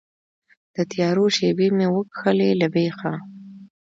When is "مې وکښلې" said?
1.77-2.49